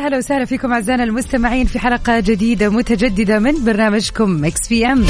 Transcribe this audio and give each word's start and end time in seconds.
ويا 0.00 0.08
هلا 0.08 0.18
وسهلا 0.18 0.44
فيكم 0.44 0.72
أعزائنا 0.72 1.04
المستمعين 1.04 1.66
في 1.66 1.78
حلقة 1.78 2.20
جديدة 2.20 2.68
متجددة 2.68 3.38
من 3.38 3.64
برنامجكم 3.64 4.44
Mix 4.44 4.68
PM 4.68 5.06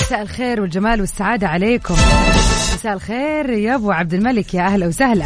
مساء 0.00 0.22
الخير 0.22 0.60
والجمال 0.60 1.00
والسعادة 1.00 1.48
عليكم. 1.48 1.94
مساء 2.74 2.92
الخير 2.92 3.50
يا 3.50 3.74
أبو 3.74 3.92
عبد 3.92 4.14
الملك 4.14 4.54
يا 4.54 4.62
أهلا 4.62 4.86
وسهلا. 4.86 5.24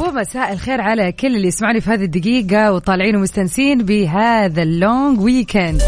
ومساء 0.00 0.52
الخير 0.52 0.80
على 0.80 1.12
كل 1.12 1.36
اللي 1.36 1.48
يسمعني 1.48 1.80
في 1.80 1.90
هذه 1.90 2.04
الدقيقة 2.04 2.72
وطالعين 2.72 3.16
ومستنسين 3.16 3.82
بهذا 3.82 4.62
ال 4.62 4.74
long 4.74 5.20
weekend 5.20 5.82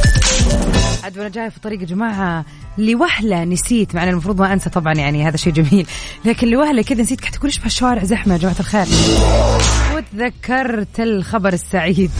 عاد 1.05 1.19
وأنا 1.19 1.29
جاي 1.29 1.51
في 1.51 1.57
الطريق 1.57 1.81
يا 1.81 1.87
جماعة 1.87 2.45
لوهلة 2.79 3.45
نسيت 3.45 3.95
مع 3.95 4.05
المفروض 4.05 4.41
ما 4.41 4.53
أنسى 4.53 4.71
طبعا 4.71 4.95
يعني 4.95 5.29
هذا 5.29 5.37
شيء 5.37 5.53
جميل. 5.53 5.87
لكن 6.25 6.49
لوهلة 6.49 6.83
كذا 6.83 7.03
نسيت 7.03 7.21
قاعد 7.21 7.35
كل 7.35 7.53
شوي 7.53 7.67
الشوارع 7.67 8.05
زحمة 8.05 8.35
يا 8.35 8.39
جماعة 8.39 8.57
الخير؟ 8.61 8.87
وتذكرت 9.95 11.01
الخبر 11.01 11.53
السعيد. 11.53 12.11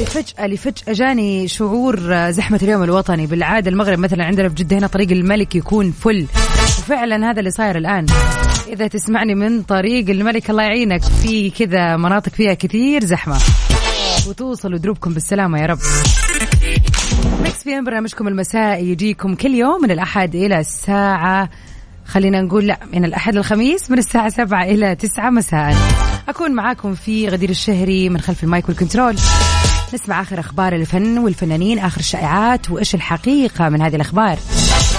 لفجأة 0.00 0.46
لفجأة 0.46 0.92
جاني 0.92 1.48
شعور 1.48 2.30
زحمة 2.30 2.60
اليوم 2.62 2.82
الوطني. 2.82 3.26
بالعادة 3.26 3.70
المغرب 3.70 3.98
مثلا 3.98 4.24
عندنا 4.24 4.48
في 4.48 4.54
جدة 4.54 4.78
هنا 4.78 4.86
طريق 4.86 5.10
الملك 5.10 5.54
يكون 5.54 5.92
فل. 5.92 6.26
وفعلا 6.78 7.30
هذا 7.30 7.38
اللي 7.38 7.50
صاير 7.50 7.78
الآن. 7.78 8.06
إذا 8.68 8.86
تسمعني 8.86 9.34
من 9.34 9.62
طريق 9.62 10.10
الملك 10.10 10.50
الله 10.50 10.62
يعينك. 10.62 11.02
في 11.02 11.50
كذا 11.50 11.96
مناطق 11.96 12.32
فيها 12.32 12.54
كثير 12.54 13.04
زحمة. 13.04 13.38
وتوصلوا 14.28 14.78
دروبكم 14.78 15.14
بالسلامة 15.14 15.58
يا 15.58 15.66
رب. 15.66 15.78
Mix 17.44 17.64
PM 17.64 17.84
برنامجكم 17.84 18.28
المسائي 18.28 18.90
يجيكم 18.90 19.34
كل 19.34 19.54
يوم 19.54 19.82
من 19.82 19.90
الأحد 19.90 20.34
إلى 20.34 20.60
الساعة 20.60 21.50
خلينا 22.06 22.40
نقول 22.40 22.66
لا 22.66 22.78
من 22.92 23.04
الأحد 23.04 23.34
للخميس 23.34 23.90
من 23.90 23.98
الساعة 23.98 24.28
سبعة 24.28 24.64
إلى 24.64 24.94
تسعة 24.94 25.30
مساء. 25.30 25.74
أكون 26.28 26.50
معاكم 26.50 26.94
في 26.94 27.28
غدير 27.28 27.50
الشهري 27.50 28.08
من 28.08 28.20
خلف 28.20 28.44
ال 28.44 28.50
mic 28.50 28.68
وال 28.68 28.78
control. 28.78 29.16
نسمع 29.94 30.20
آخر 30.20 30.40
أخبار 30.40 30.72
الفن 30.72 31.18
والفنانين 31.18 31.78
آخر 31.78 32.00
الشائعات 32.00 32.70
وإيش 32.70 32.94
الحقيقة 32.94 33.68
من 33.68 33.82
هذه 33.82 33.96
الأخبار. 33.96 34.38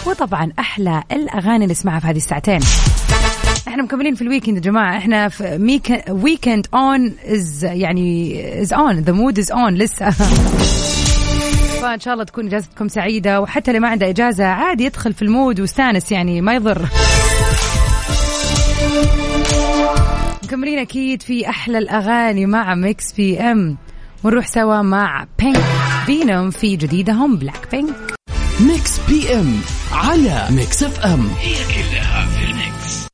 وطبعا 0.06 0.52
أحلى 0.60 1.04
الأغاني 1.12 1.66
نسمعها 1.66 2.00
في 2.00 2.08
هذه 2.08 2.18
الساعتين. 2.18 2.60
إحنا 3.68 3.84
مكملين 3.84 4.16
في 4.16 4.22
ال 4.22 4.26
weekend 4.26 4.56
يا 4.56 4.62
جماعة. 4.62 4.98
إحنا 4.98 5.30
في 5.30 6.02
weekend 6.10 6.68
on 6.74 7.14
is 7.26 7.64
يعني 7.64 8.42
is 8.62 8.74
on 8.74 9.00
the 9.00 9.14
mood 9.14 9.40
is 9.40 9.52
on 9.52 9.74
لسه. 9.74 10.14
فان 11.86 12.00
شاء 12.00 12.14
الله 12.14 12.24
تكون 12.26 12.48
إجازتكم 12.48 12.88
سعيدة 12.88 13.42
وحتى 13.42 13.72
اللي 13.72 13.80
ما 13.80 13.90
عنده 13.90 14.10
إجازة 14.10 14.46
عادي 14.46 14.86
يدخل 14.86 15.14
في 15.14 15.22
ال 15.22 15.29
mood 15.29 15.60
واستانس 15.60 16.12
يعني 16.12 16.42
ما 16.42 16.54
يضر. 16.54 16.86
مكملين 20.44 20.80
أكيد 20.80 21.22
في 21.22 21.50
أحلى 21.50 21.78
الأغاني 21.78 22.46
مع 22.46 22.76
Mix 22.76 23.14
PM. 23.14 23.78
ونروح 24.24 24.48
سوا 24.48 24.82
مع 24.82 25.26
Pink 25.40 25.64
Venom 26.06 26.50
في 26.50 26.76
جديدهم 26.76 27.36
BLACKPINK 27.36 28.16
Mix 28.60 29.00
PM 29.10 29.60
على 29.92 30.48
Mix 30.50 30.84
FM 30.84 31.28
هي 31.40 31.56
كلها 31.56 32.26
في 32.26 32.44
ال 32.52 32.62
mix. 32.62 33.06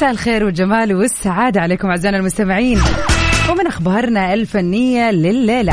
مساء 0.00 0.10
الخير 0.10 0.44
والجمال 0.44 0.94
والسعادة 0.94 1.60
عليكم 1.60 1.88
أعزائنا 1.88 2.18
المستمعين. 2.18 2.78
ومن 3.50 3.66
أخبارنا 3.66 4.34
الفنية 4.34 5.10
لليلة. 5.10 5.72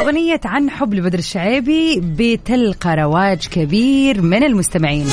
أغنية 0.00 0.40
عن 0.44 0.70
حب 0.70 0.94
لبدر 0.94 1.18
الشعيبي 1.18 2.00
بتلقى 2.00 2.96
رواج 2.96 3.46
كبير 3.46 4.22
من 4.22 4.44
المستمعين. 4.44 5.06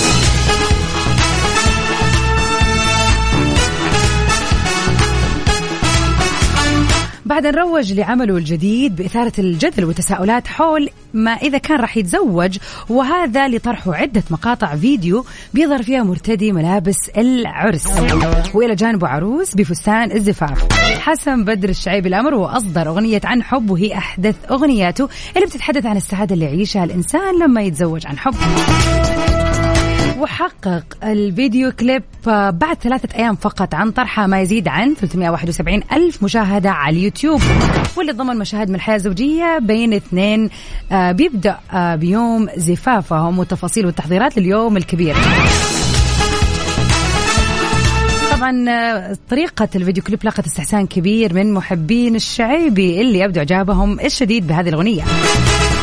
بعد 7.39 7.55
أن 7.55 7.55
روج 7.55 7.93
لعمله 7.93 8.37
الجديد 8.37 8.95
بإثارة 8.95 9.31
الجدل 9.39 9.85
والتساؤلات 9.85 10.47
حول 10.47 10.89
ما 11.13 11.31
إذا 11.31 11.57
كان 11.57 11.79
راح 11.79 11.97
يتزوج 11.97 12.57
وهذا 12.89 13.47
لطرحه 13.47 13.95
عدة 13.95 14.23
مقاطع 14.29 14.75
فيديو 14.75 15.25
بيظهر 15.53 15.83
فيها 15.83 16.03
مرتدي 16.03 16.51
ملابس 16.51 17.09
العرس. 17.17 17.87
وإلى 18.53 18.75
جانبه 18.75 19.07
عروس 19.07 19.55
بفستان 19.55 20.11
الزفاف. 20.11 20.73
حسم 20.99 21.43
بدر 21.43 21.69
الشعيبي 21.69 22.09
الأمر 22.09 22.33
وأصدر 22.33 22.87
أغنية 22.87 23.21
عن 23.23 23.43
حب 23.43 23.69
وهي 23.69 23.97
أحدث 23.97 24.35
أغنياته 24.51 25.09
اللي 25.35 25.47
بتتحدث 25.47 25.85
عن 25.85 25.97
السعادة 25.97 26.33
اللي 26.33 26.45
يعيشها 26.45 26.83
الإنسان 26.83 27.39
لما 27.39 27.61
يتزوج 27.61 28.07
عن 28.07 28.17
حب. 28.17 28.35
وحقق 30.19 30.83
الفيديو 31.03 31.71
كليب 31.71 32.03
بعد 32.25 32.77
ثلاثة 32.81 33.15
أيام 33.15 33.35
فقط 33.35 33.73
عن 33.73 33.91
طرحه 33.91 34.27
ما 34.27 34.41
يزيد 34.41 34.67
عن 34.67 34.93
371 34.93 35.83
ألف 35.91 36.23
مشاهدة 36.23 36.71
على 36.71 36.97
اليوتيوب 36.97 37.41
واللي 37.97 38.11
ضمن 38.11 38.37
مشاهد 38.37 38.69
من 38.69 38.75
الحياة 38.75 38.95
الزوجية 38.95 39.59
بين 39.59 39.93
اثنين 39.93 40.49
آه، 40.91 41.11
بيبدأ 41.11 41.57
آه، 41.73 41.95
بيوم 41.95 42.47
زفافهم 42.57 43.39
والتفاصيل 43.39 43.85
والتحضيرات 43.85 44.37
لليوم 44.37 44.77
الكبير. 44.77 45.15
طبعا 48.31 48.69
آه، 48.69 49.17
طريقة 49.29 49.69
الفيديو 49.75 50.03
كليب 50.03 50.19
لقت 50.23 50.45
استحسان 50.45 50.87
كبير 50.87 51.33
من 51.33 51.53
محبين 51.53 52.15
الشعيبي 52.15 53.01
اللي 53.01 53.19
يبدو 53.19 53.39
إعجابهم 53.39 53.99
الشديد 53.99 54.47
بهذه 54.47 54.69
الأغنية. 54.69 55.03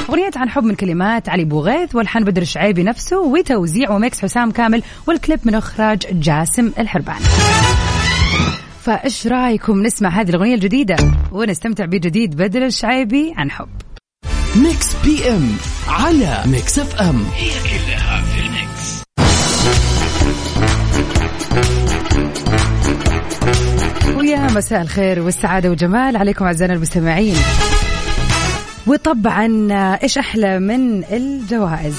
أغنية 0.09 0.31
عن 0.37 0.49
حب 0.49 0.65
من 0.65 0.75
كلمات 0.75 1.29
علي 1.29 1.45
بوغيث 1.45 1.95
والحان 1.95 2.25
بدر 2.25 2.43
الشعيبي 2.43 2.83
نفسه 2.83 3.21
وتوزيع 3.21 3.91
و 3.91 3.99
mix 3.99 4.23
حسام 4.23 4.51
كامل 4.51 4.83
والكليب 5.07 5.41
من 5.45 5.55
إخراج 5.55 6.07
جاسم 6.13 6.73
الحربان. 6.79 7.17
فإيش 8.83 9.27
رايكم 9.27 9.83
نسمع 9.83 10.09
هذه 10.09 10.31
الأغنية 10.31 10.55
الجديدة 10.55 10.97
ونستمتع 11.33 11.85
بجديد 11.85 12.37
بدر 12.37 12.67
الشعيبي 12.67 13.35
عن 13.37 13.51
حب؟ 13.51 13.69
Mix 14.57 14.97
PM 15.05 15.49
على 15.89 16.43
Mix 16.47 16.79
FM. 16.79 17.25
هي 17.35 17.51
كلها 17.51 18.23
في 18.23 18.41
ال 18.41 18.53
mix. 18.53 19.03
يا 24.31 24.47
مساء 24.57 24.83
الخير 24.83 25.21
والسعادة 25.21 25.69
والجمال 25.69 26.17
عليكم 26.17 26.45
أعزائنا 26.45 26.75
المستمعين. 26.75 27.37
وطبعا 28.87 29.69
إيش 30.03 30.19
أحلى 30.19 30.59
من 30.59 31.05
الجوائز؟ 31.05 31.95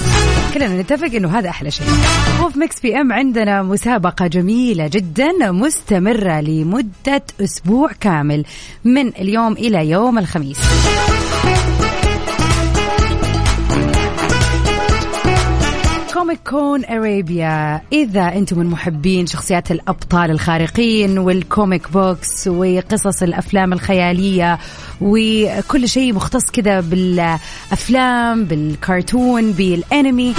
كلنا 0.54 0.82
نتفق 0.82 1.14
إنه 1.14 1.38
هذا 1.38 1.48
أحلى 1.48 1.70
شيء. 1.70 1.86
وفي 2.44 2.58
Mix 2.58 2.80
PM 2.80 3.12
عندنا 3.12 3.62
مسابقة 3.62 4.26
جميلة 4.26 4.88
جدا 4.88 5.50
مستمرة 5.50 6.40
لمدة 6.40 7.22
أسبوع 7.40 7.90
كامل 8.00 8.44
من 8.84 9.08
اليوم 9.08 9.52
إلى 9.52 9.90
يوم 9.90 10.18
الخميس. 10.18 10.58
Comic 16.18 16.40
Con 16.50 16.84
Arabia 16.84 17.82
إذا 17.92 18.22
أنتم 18.22 18.58
من 18.58 18.66
محبين 18.66 19.26
شخصيات 19.26 19.70
الأبطال 19.70 20.30
الخارقين 20.30 21.18
وال 21.18 21.39
comic 21.39 21.92
books 21.92 22.48
وقصص 22.48 23.22
الأفلام 23.22 23.72
الخيالية 23.72 24.58
وكل 25.00 25.88
شيء 25.88 26.12
مختص 26.12 26.50
كذا 26.50 26.80
بالأفلام 26.80 28.44
بالكرتون 28.44 29.52
بالأنمي 29.52 30.34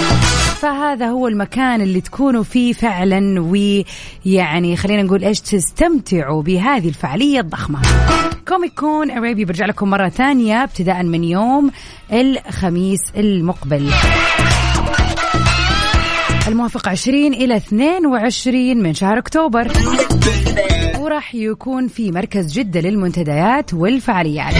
فهذا 0.60 1.06
هو 1.06 1.28
المكان 1.28 1.80
اللي 1.80 2.00
تكونوا 2.00 2.42
فيه 2.42 2.72
فعلا. 2.72 3.40
ويعني 3.40 4.76
خلينا 4.76 5.02
نقول 5.02 5.24
إيش 5.24 5.40
تستمتعوا 5.40 6.42
بهذه 6.42 6.88
الفعالية 6.88 7.40
الضخمة. 7.40 7.82
Comic 8.48 8.74
Con 8.74 9.10
Arabia 9.10 9.44
برجع 9.44 9.66
لكم 9.66 9.90
مرة 9.90 10.08
ثانية 10.08 10.62
ابتداء 10.62 11.02
من 11.02 11.24
يوم 11.24 11.70
الخميس 12.12 13.00
المقبل. 13.16 13.90
الموافق 16.50 16.88
20 16.88 17.34
إلى 17.34 17.56
22 17.56 18.82
من 18.82 18.94
شهر 18.94 19.18
أكتوبر. 19.18 19.72
وراح 20.98 21.34
يكون 21.34 21.88
في 21.88 22.10
مركز 22.10 22.52
جدة 22.52 22.80
للمنتديات 22.80 23.74
والفعاليات. 23.74 24.54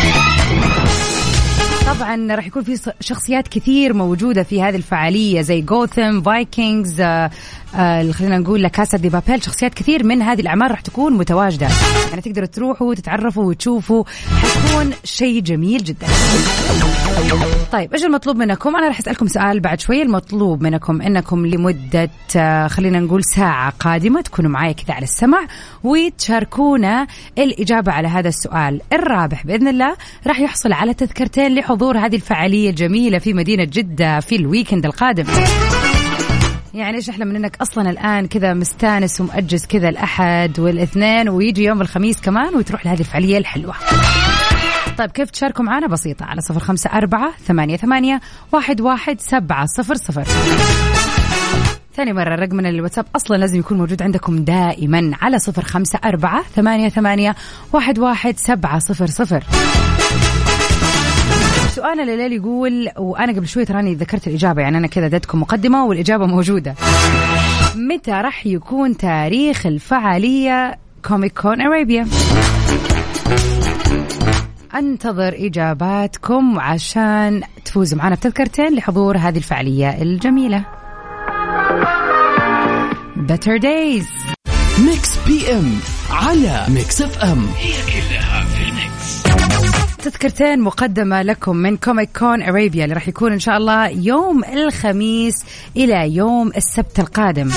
طبعا 1.86 2.34
راح 2.34 2.46
يكون 2.46 2.62
في 2.62 2.92
شخصيات 3.00 3.48
كثير 3.48 3.92
موجودة 3.92 4.42
في 4.42 4.62
هذه 4.62 4.76
الفعالية 4.76 5.40
زي 5.40 5.60
Gotham 5.60 6.20
Vikings 6.20 7.00
آه 7.00 7.30
آه 7.74 8.10
خلينا 8.10 8.38
نقول 8.38 8.62
La 8.62 8.74
Casa 8.74 8.98
de 8.98 9.08
Papel 9.08 9.42
شخصيات 9.42 9.74
كثير 9.74 10.04
من 10.04 10.22
هذه 10.22 10.40
الأعمال 10.40 10.70
راح 10.70 10.80
تكون 10.80 11.12
متواجدة. 11.12 11.68
يعني 12.10 12.22
تقدروا 12.22 12.46
تروحوا 12.46 12.88
وتتعرفوا 12.88 13.44
وتشوفوا. 13.44 14.04
حيكون 14.42 14.92
شيء 15.04 15.40
جميل 15.40 15.84
جدا. 15.84 16.06
طيب 17.72 17.94
إيش 17.94 18.04
المطلوب 18.04 18.36
منكم؟ 18.36 18.76
أنا 18.76 18.86
راح 18.88 18.98
أسألكم 18.98 19.26
سؤال 19.26 19.60
بعد 19.60 19.80
شوي. 19.80 20.02
المطلوب 20.02 20.62
منكم 20.62 21.02
إنكم 21.02 21.46
لمدة 21.46 22.10
آه 22.36 22.66
خلينا 22.66 23.00
نقول 23.00 23.24
ساعة 23.24 23.72
قادمة 23.80 24.20
تكونوا 24.20 24.50
معي 24.50 24.74
كذا 24.74 24.94
على 24.94 25.04
السمع 25.04 25.46
وتشاركونا 25.84 27.06
الإجابة 27.38 27.92
على 27.92 28.08
هذا 28.08 28.28
السؤال 28.28 28.80
الرابح 28.92 29.46
بإذن 29.46 29.68
الله. 29.68 29.96
راح 30.26 30.40
يحصل 30.40 30.72
على 30.72 30.94
تذكرتين 30.94 31.54
لحضور 31.54 31.69
هذه 31.70 32.16
الفعالية 32.16 32.70
الجميلة 32.70 33.18
في 33.18 33.32
مدينة 33.32 33.64
جدة 33.64 34.20
في 34.20 34.36
الويكند 34.36 34.86
القادم. 34.86 35.24
يعني 36.74 36.96
إيش 36.96 37.08
إحلى 37.08 37.24
من 37.24 37.36
إنك 37.36 37.56
أصلا 37.60 37.90
الآن 37.90 38.26
كذا 38.26 38.54
مستانس 38.54 39.20
ومأجز 39.20 39.66
كذا 39.66 39.88
الأحد 39.88 40.60
والإثنين 40.60 41.28
ويجي 41.28 41.64
يوم 41.64 41.80
الخميس 41.80 42.20
كمان 42.20 42.54
وتروح 42.54 42.86
لهذه 42.86 43.00
الفعالية 43.00 43.38
الحلوة. 43.38 43.74
طيب 44.98 45.10
كيف 45.10 45.30
تشاركوا 45.30 45.64
معنا؟ 45.64 45.86
بسيطة 45.86 46.24
على 46.24 46.40
صفر 46.40 46.60
خمسة 46.60 46.90
أربعة 46.90 47.32
ثمانية, 47.46 47.76
ثمانية 47.76 48.20
واحد, 48.52 48.80
واحد 48.80 49.20
سبعة 49.20 49.66
صفر 49.66 49.94
صفر. 49.94 50.24
ثاني 51.96 52.12
مرة 52.12 52.34
رقمنا 52.34 52.68
الواتساب 52.68 53.06
أصلا 53.16 53.36
لازم 53.36 53.58
يكون 53.58 53.78
موجود 53.78 54.02
عندكم 54.02 54.44
دائما 54.44 55.10
على 55.22 55.38
صفر 55.38 55.62
خمسة 55.62 55.98
أربعة 56.04 56.42
ثمانية, 56.42 56.88
ثمانية 56.88 57.34
واحد, 57.72 57.98
واحد 57.98 58.38
سبعة 58.38 58.78
صفر 58.78 59.06
صفر. 59.06 59.44
سؤالنا 61.70 62.02
الليل 62.02 62.32
يقول 62.32 62.90
وأنا 62.96 63.32
قبل 63.32 63.48
شوي 63.48 63.64
تراني 63.64 63.94
ذكرت 63.94 64.26
الإجابة 64.26 64.62
يعني 64.62 64.78
أنا 64.78 64.86
كذا 64.86 65.06
اديتكم 65.06 65.40
مقدمة 65.40 65.84
والإجابة 65.84 66.26
موجودة. 66.26 66.74
متى 67.76 68.10
راح 68.10 68.46
يكون 68.46 68.96
تاريخ 68.96 69.66
الفعالية 69.66 70.78
Comic 71.04 71.40
Con 71.40 71.60
Arabia 71.60 72.06
أنتظر 74.74 75.34
إجاباتكم 75.36 76.58
عشان 76.60 77.42
تفوزوا 77.64 77.98
معنا 77.98 78.14
بتذكرتين 78.14 78.74
لحضور 78.74 79.16
هذه 79.16 79.38
الفعالية 79.38 80.02
الجميلة. 80.02 80.64
Better 83.28 83.58
Days. 83.62 84.06
Mix 84.80 85.18
PM 85.26 85.72
على 86.10 86.66
Mix 86.68 87.02
FM 87.02 87.46
هي 87.58 87.72
كلها 87.92 88.39
تذكرتين 90.00 90.60
مقدمة 90.60 91.22
لكم 91.22 91.56
من 91.56 91.76
Comic 91.76 92.18
Con 92.18 92.42
Arabia 92.42 92.84
اللي 92.84 92.94
راح 92.94 93.08
يكون 93.08 93.32
إن 93.32 93.38
شاء 93.38 93.56
الله 93.56 93.88
يوم 93.88 94.44
الخميس 94.44 95.44
إلى 95.76 96.14
يوم 96.14 96.52
السبت 96.56 97.00
القادم. 97.00 97.50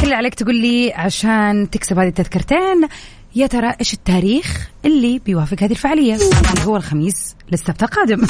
كل 0.00 0.04
اللي 0.04 0.14
عليك 0.14 0.34
تقول 0.34 0.56
لي 0.56 0.92
عشان 0.94 1.70
تكسب 1.70 1.98
هذه 1.98 2.08
التذكرتين 2.08 2.88
يا 3.36 3.46
ترى 3.46 3.74
إيش 3.80 3.94
التاريخ 3.94 4.70
اللي 4.84 5.18
بيوافق 5.18 5.62
هذه 5.62 5.70
الفعالية؟ 5.70 6.14
اللي 6.14 6.64
هو 6.66 6.76
الخميس 6.76 7.36
للسبت 7.52 7.82
القادم. 7.82 8.26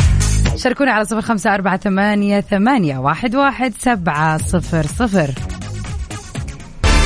شاركونا 0.62 0.92
على 0.92 1.04
صفر 1.04 1.20
خمسة 1.20 1.54
أربعة 1.54 1.76
ثمانية, 1.76 2.40
ثمانية 2.40 2.98
واحد, 2.98 3.36
واحد 3.36 3.72
سبعة 3.78 4.38
صفر 4.38 4.86
صفر. 4.86 5.30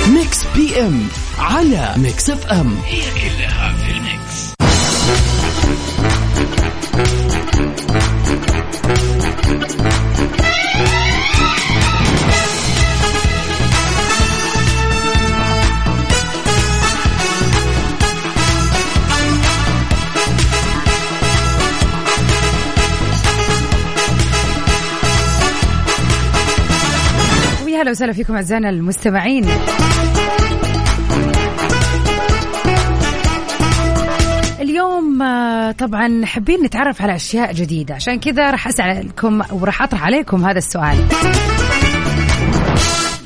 Mix 0.08 0.44
PM 0.56 1.08
على 1.38 1.94
Mix 1.96 2.30
FM 2.30 2.76
هي 2.86 3.00
كلها 3.00 3.72
في 3.72 3.90
ال 3.90 3.97
Mix. 3.97 4.23
أهلا 27.84 27.92
وسهلا 27.92 28.12
فيكم 28.12 28.34
أعزائنا 28.34 28.68
المستمعين. 28.68 29.44
اليوم 35.14 35.72
طبعا 35.72 36.26
حابين 36.26 36.62
نتعرف 36.62 37.02
على 37.02 37.16
أشياء 37.16 37.52
جديدة. 37.52 37.94
عشان 37.94 38.18
كذا 38.18 38.50
راح 38.50 38.68
أسألكم 38.68 39.42
وراح 39.52 39.82
أطرح 39.82 40.04
عليكم 40.04 40.44
هذا 40.44 40.58
السؤال. 40.58 40.96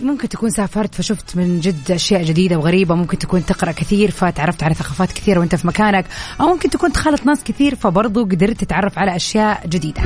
ممكن 0.02 0.28
تكون 0.28 0.50
سافرت 0.50 0.94
فشفت 0.94 1.36
من 1.36 1.60
جد 1.60 1.90
أشياء 1.90 2.24
جديدة 2.24 2.56
وغريبة. 2.56 2.94
ممكن 2.94 3.18
تكون 3.18 3.46
تقرأ 3.46 3.72
كثير 3.72 4.10
فتعرفت 4.10 4.62
على 4.62 4.74
ثقافات 4.74 5.12
كثيرة 5.12 5.40
وأنت 5.40 5.54
في 5.54 5.66
مكانك. 5.66 6.04
أو 6.40 6.46
ممكن 6.46 6.70
تكون 6.70 6.92
تخالط 6.92 7.26
ناس 7.26 7.44
كثير 7.44 7.74
فبرضو 7.74 8.24
قدرت 8.24 8.60
تتعرف 8.60 8.98
على 8.98 9.16
أشياء 9.16 9.66
جديدة. 9.66 10.02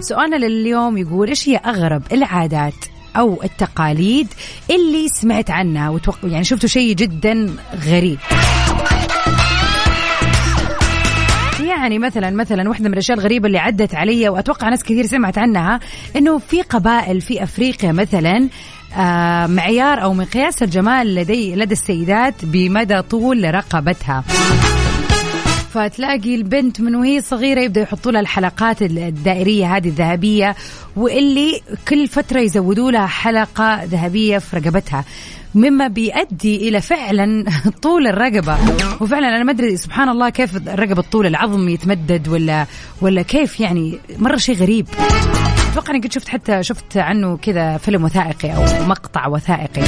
سؤالنا 0.00 0.36
لليوم 0.36 0.98
يقول 0.98 1.28
إيش 1.28 1.48
هي 1.48 1.56
أغرب 1.56 2.02
العادات 2.12 2.74
أو 3.16 3.42
التقاليد 3.44 4.28
اللي 4.70 5.08
سمعت 5.08 5.50
عنها 5.50 5.90
وتوقع 5.90 6.28
يعني 6.28 6.44
شفتوا 6.44 6.68
شيء 6.68 6.94
جدا 6.94 7.56
غريب؟ 7.86 8.18
يعني 11.82 11.98
مثلا 11.98 12.30
مثلا 12.30 12.68
واحدة 12.68 12.88
من 12.88 12.92
الأشياء 12.92 13.18
الغريبة 13.18 13.46
اللي 13.46 13.58
عدت 13.58 13.94
علي 13.94 14.28
وأتوقع 14.28 14.68
ناس 14.68 14.82
كثير 14.82 15.06
سمعت 15.06 15.38
عنها 15.38 15.80
إنه 16.16 16.38
في 16.38 16.62
قبائل 16.62 17.20
في 17.20 17.42
أفريقيا 17.42 17.92
مثلا 17.92 18.48
آه 18.96 19.46
معيار 19.46 20.02
أو 20.02 20.14
مقياس 20.14 20.62
الجمال 20.62 21.14
لدي 21.14 21.54
لدى 21.54 21.72
السيدات 21.72 22.34
بمدى 22.44 23.02
طول 23.02 23.54
رقبتها. 23.54 24.24
فتلاقي 25.70 26.34
البنت 26.34 26.80
من 26.80 26.94
وهي 26.94 27.20
صغيرة 27.20 27.60
يبدأ 27.60 27.80
يحطوا 27.80 28.12
لها 28.12 28.20
الحلقات 28.20 28.82
الدائرية 28.82 29.76
هذه 29.76 29.88
الذهبية 29.88 30.56
واللي 30.96 31.60
كل 31.88 32.08
فترة 32.08 32.40
يزودوا 32.40 32.90
لها 32.90 33.06
حلقة 33.06 33.84
ذهبية 33.84 34.38
في 34.38 34.56
رقبتها. 34.56 35.04
مما 35.54 35.88
بيؤدي 35.88 36.68
إلى 36.68 36.80
فعلا 36.80 37.44
طول 37.82 38.06
الرقبة. 38.06 38.56
وفعلا 39.00 39.28
أنا 39.28 39.44
ما 39.44 39.52
أدري 39.52 39.76
سبحان 39.76 40.08
الله 40.08 40.28
كيف 40.28 40.56
الرقبة 40.56 41.02
طول 41.02 41.26
العظم 41.26 41.68
يتمدد 41.68 42.28
ولا 42.28 42.66
ولا 43.00 43.22
كيف 43.22 43.60
يعني 43.60 43.98
مرة 44.18 44.36
شيء 44.36 44.54
غريب. 44.54 44.86
أتوقع 45.72 45.90
إني 45.94 46.00
قد 46.00 46.12
شفت 46.12 46.28
حتى 46.28 46.62
شفت 46.62 46.96
عنه 46.96 47.36
كذا 47.36 47.76
فيلم 47.76 48.04
وثائقي 48.04 48.56
أو 48.56 48.86
مقطع 48.86 49.26
وثائقي. 49.26 49.82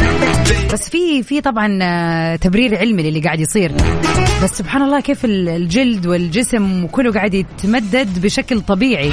بس 0.72 0.90
في 0.90 1.22
في 1.22 1.40
طبعا 1.40 2.36
تبرير 2.36 2.78
علمي 2.78 3.02
للي 3.02 3.20
قاعد 3.20 3.40
يصير. 3.40 3.72
بس 4.42 4.50
سبحان 4.50 4.82
الله 4.82 5.00
كيف 5.00 5.24
الجلد 5.24 6.06
والجسم 6.06 6.84
وكله 6.84 7.12
قاعد 7.12 7.34
يتمدد 7.34 8.22
بشكل 8.22 8.60
طبيعي. 8.60 9.12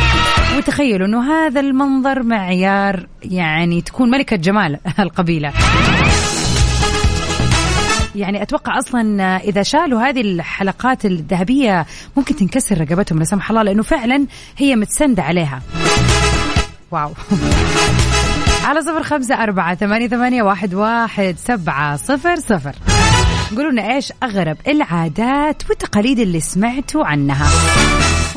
وتخيلوا 0.57 1.07
إنه 1.07 1.31
هذا 1.33 1.59
المنظر 1.59 2.23
معيار 2.23 3.07
يعني 3.23 3.81
تكون 3.81 4.09
ملكة 4.09 4.35
جمال 4.35 4.79
القبيلة. 4.99 5.53
يعني 8.17 8.41
أتوقع 8.41 8.77
أصلا 8.77 9.37
إذا 9.37 9.63
شالوا 9.63 10.01
هذه 10.01 10.21
الحلقات 10.21 11.05
الذهبية 11.05 11.85
ممكن 12.17 12.35
تنكسر 12.35 12.81
رقبتهم 12.81 13.19
لا 13.19 13.25
سمح 13.25 13.49
الله 13.49 13.63
لأنه 13.63 13.83
فعلا 13.83 14.25
هي 14.57 14.75
متسندة 14.75 15.23
عليها. 15.23 15.61
واو. 16.91 17.11
على 18.67 18.81
صفر 18.81 19.03
خمسة 19.03 19.43
أربعة 19.43 19.75
ثمانية, 19.75 20.07
ثمانية 20.07 20.43
واحد, 20.43 20.73
واحد 20.73 21.35
سبعة 21.37 21.97
صفر 21.97 22.35
صفر. 22.35 22.75
قولوا 23.55 23.71
لنا 23.71 23.95
إيش 23.95 24.13
أغرب 24.23 24.57
العادات 24.67 25.69
والتقاليد 25.69 26.19
اللي 26.19 26.39
سمعتوا 26.39 27.05
عنها. 27.05 27.47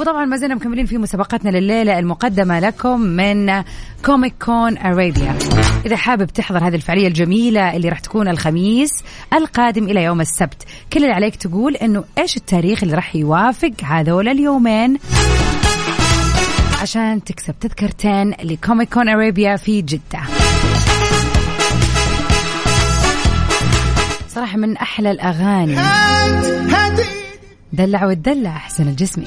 وطبعا 0.01 0.25
ما 0.25 0.37
زلنا 0.37 0.55
مكملين 0.55 0.87
في 0.87 0.99
مسابقتنا 0.99 1.51
لليلة 1.51 1.99
المقدمة 1.99 2.61
لكم 2.61 3.01
من 3.01 3.63
Comic 4.05 4.35
Con 4.45 4.79
Arabia 4.79 5.39
إذا 5.87 5.97
حابب 5.97 6.27
تحضر 6.27 6.69
هذه 6.69 6.75
الفعالية 6.75 7.09
الجميلة 7.09 7.77
اللي 7.77 7.89
راح 7.89 7.99
تكون 8.01 8.29
الخميس 8.29 8.91
القادم 9.33 9.85
إلى 9.85 10.03
يوم 10.03 10.21
السبت 10.21 10.65
كل 10.93 11.03
اللي 11.03 11.15
عليك 11.15 11.37
تقول 11.37 11.77
إنه 11.77 12.05
إيش 12.19 12.37
التاريخ 12.37 12.83
اللي 12.83 12.95
راح 12.95 13.17
يوافق 13.17 13.73
هذول 13.85 14.29
اليومين؟ 14.29 14.99
عشان 16.83 17.25
تكسب 17.25 17.55
تذكرتين 17.61 18.31
ل 18.31 18.42
Comic 18.42 18.95
Con 18.95 19.09
Arabia 19.09 19.57
في 19.57 19.83
جدة. 19.83 20.21
صراحة 24.29 24.57
من 24.57 24.77
أحلى 24.77 25.11
الأغاني. 25.11 25.77
دلع 27.73 28.07
وتدلع 28.07 28.51
حسين 28.51 28.89
الجسمي 28.89 29.27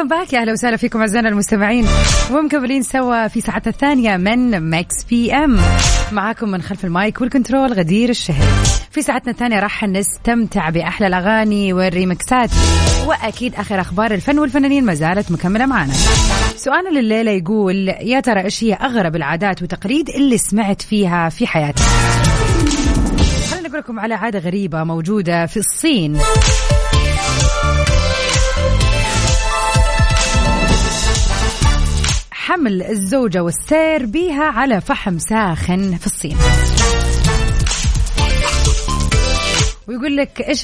Welcome 0.00 0.16
back 0.16 0.32
يا 0.32 0.40
أهلا 0.40 0.52
وسهلا 0.52 0.76
فيكم 0.76 1.00
أعزائنا 1.00 1.28
المستمعين. 1.28 1.86
ومكملين 2.32 2.82
سوا 2.82 3.28
في 3.28 3.40
ساعتنا 3.40 3.72
الثانية 3.72 4.16
من 4.16 4.58
Mix 4.70 5.04
PM 5.04 5.58
معاكم 6.12 6.48
من 6.48 6.62
خلف 6.62 6.84
ال 6.84 6.93
mic 6.93 7.20
وال 7.20 7.32
control 7.32 7.72
غدير 7.72 8.08
الشهري 8.08 8.44
في 8.90 9.02
ساعتنا 9.02 9.32
الثانية 9.32 9.60
راح 9.60 9.84
نستمتع 9.84 10.70
بأحلى 10.70 11.06
الأغاني 11.06 11.72
والريمكسات. 11.72 12.50
وأكيد 13.06 13.54
آخر 13.54 13.80
أخبار 13.80 14.14
الفن 14.14 14.38
والفنانين 14.38 14.84
ما 14.84 14.94
زالت 14.94 15.32
مكملة 15.32 15.66
معنا. 15.66 15.92
سؤالنا 16.56 17.00
لليلة 17.00 17.30
يقول 17.30 17.88
يا 17.88 18.20
ترى 18.20 18.44
إيش 18.44 18.64
هي 18.64 18.74
أغرب 18.74 19.16
العادات 19.16 19.62
وتقاليد 19.62 20.08
اللي 20.08 20.38
سمعت 20.38 20.82
فيها 20.82 21.28
في 21.28 21.46
حياتك؟ 21.46 21.82
خلينا 23.50 23.68
نقول 23.68 23.80
لكم 23.80 24.00
على 24.00 24.14
عادة 24.14 24.38
غريبة 24.38 24.84
موجودة 24.84 25.46
في 25.46 25.56
الصين. 25.56 26.18
حمل 32.50 32.82
الزوجة 32.82 33.42
والسير 33.42 34.06
بها 34.06 34.44
على 34.44 34.80
فحم 34.80 35.18
ساخن 35.18 35.96
في 35.96 36.06
الصين. 36.06 36.36
ويقول 39.88 40.16
لك 40.16 40.40
إيش 40.48 40.62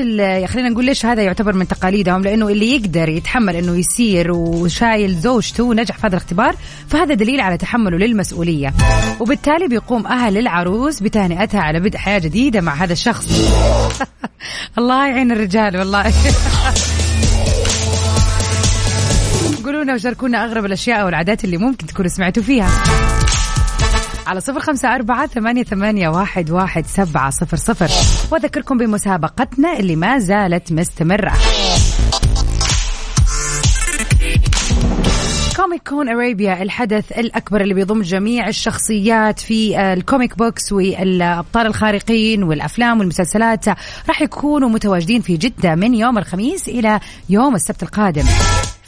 خلينا 0.48 0.68
نقول 0.68 0.84
ليش 0.84 1.06
هذا 1.06 1.22
يعتبر 1.22 1.52
من 1.52 1.68
تقاليدهم؟ 1.68 2.22
لأنه 2.22 2.48
اللي 2.48 2.76
يقدر 2.76 3.08
يتحمل 3.08 3.56
إنه 3.56 3.76
يسير 3.76 4.32
وشايل 4.32 5.14
زوجته 5.14 5.64
ونجح 5.64 5.98
في 5.98 6.06
هذا 6.06 6.16
الاختبار 6.16 6.56
فهذا 6.88 7.14
دليل 7.14 7.40
على 7.40 7.58
تحمله 7.58 7.98
للمسؤولية. 7.98 8.74
وبالتالي 9.20 9.68
بيقوم 9.68 10.06
أهل 10.06 10.38
العروس 10.38 11.00
بتهنئتها 11.00 11.60
على 11.60 11.80
بدء 11.80 11.98
حياة 11.98 12.18
جديدة 12.18 12.60
مع 12.60 12.74
هذا 12.74 12.92
الشخص. 12.92 13.26
الله 14.78 15.08
يعين 15.08 15.32
الرجال 15.32 15.76
والله. 15.76 16.12
قولوا 19.76 19.84
لنا 19.84 19.94
وشاركونا 19.94 20.44
أغرب 20.44 20.64
الأشياء 20.64 21.04
والعادات 21.04 21.44
اللي 21.44 21.56
ممكن 21.56 21.86
تكونوا 21.86 22.10
سمعتوا 22.10 22.42
فيها. 22.42 22.70
على 24.26 24.40
صفر 24.40 24.60
خمسة 24.60 24.94
أربعة 24.94 25.26
ثمانية, 25.26 25.62
ثمانية 25.62 26.08
واحد, 26.08 26.50
واحد 26.50 26.86
سبعة 26.86 27.30
صفر 27.30 27.56
صفر. 27.56 27.88
وأذكركم 28.32 28.78
بمسابقتنا 28.78 29.78
اللي 29.78 29.96
ما 29.96 30.18
زالت 30.18 30.72
مستمرة. 30.72 31.32
Comic 35.56 35.88
Con 35.88 36.08
Arabia 36.08 36.62
الحدث 36.62 37.12
الأكبر 37.12 37.60
اللي 37.60 37.74
بيضم 37.74 38.02
جميع 38.02 38.48
الشخصيات 38.48 39.40
في 39.40 39.92
ال 39.92 40.00
comic 40.00 40.38
books 40.38 40.72
والأبطال 40.72 41.66
الخارقين 41.66 42.42
والأفلام 42.42 42.98
والمسلسلات 42.98 43.68
راح 44.08 44.22
يكونوا 44.22 44.68
متواجدين 44.68 45.20
في 45.20 45.36
جدة 45.36 45.74
من 45.74 45.94
يوم 45.94 46.18
الخميس 46.18 46.68
إلى 46.68 47.00
يوم 47.28 47.54
السبت 47.54 47.82
القادم. 47.82 48.24